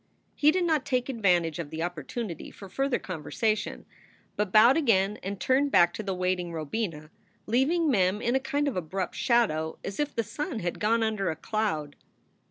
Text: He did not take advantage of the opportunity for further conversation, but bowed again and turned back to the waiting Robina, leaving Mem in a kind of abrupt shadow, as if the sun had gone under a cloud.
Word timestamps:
He 0.33 0.49
did 0.49 0.63
not 0.63 0.83
take 0.83 1.09
advantage 1.09 1.59
of 1.59 1.69
the 1.69 1.83
opportunity 1.83 2.49
for 2.49 2.67
further 2.67 2.97
conversation, 2.97 3.85
but 4.35 4.51
bowed 4.51 4.75
again 4.75 5.19
and 5.21 5.39
turned 5.39 5.69
back 5.71 5.93
to 5.93 6.01
the 6.01 6.15
waiting 6.15 6.51
Robina, 6.51 7.11
leaving 7.45 7.87
Mem 7.87 8.19
in 8.19 8.33
a 8.33 8.39
kind 8.39 8.67
of 8.67 8.75
abrupt 8.75 9.13
shadow, 9.13 9.77
as 9.83 9.99
if 9.99 10.15
the 10.15 10.23
sun 10.23 10.57
had 10.61 10.79
gone 10.79 11.03
under 11.03 11.29
a 11.29 11.35
cloud. 11.35 11.95